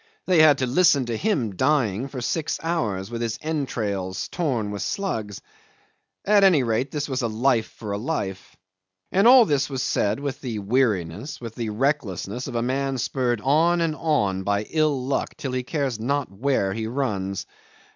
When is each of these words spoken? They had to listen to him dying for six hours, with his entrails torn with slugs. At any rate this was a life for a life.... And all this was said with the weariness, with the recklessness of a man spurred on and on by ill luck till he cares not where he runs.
They 0.25 0.39
had 0.41 0.57
to 0.57 0.65
listen 0.65 1.05
to 1.05 1.15
him 1.15 1.55
dying 1.55 2.07
for 2.07 2.21
six 2.21 2.59
hours, 2.63 3.11
with 3.11 3.21
his 3.21 3.37
entrails 3.39 4.29
torn 4.29 4.71
with 4.71 4.81
slugs. 4.81 5.41
At 6.25 6.43
any 6.43 6.63
rate 6.63 6.89
this 6.89 7.07
was 7.07 7.21
a 7.21 7.27
life 7.27 7.69
for 7.73 7.91
a 7.91 7.99
life.... 7.99 8.55
And 9.11 9.27
all 9.27 9.45
this 9.45 9.69
was 9.69 9.83
said 9.83 10.19
with 10.19 10.41
the 10.41 10.57
weariness, 10.57 11.39
with 11.39 11.53
the 11.53 11.69
recklessness 11.69 12.47
of 12.47 12.55
a 12.55 12.63
man 12.63 12.97
spurred 12.97 13.41
on 13.41 13.79
and 13.79 13.95
on 13.95 14.41
by 14.41 14.63
ill 14.71 15.05
luck 15.05 15.35
till 15.37 15.51
he 15.51 15.61
cares 15.61 15.99
not 15.99 16.31
where 16.31 16.73
he 16.73 16.87
runs. 16.87 17.45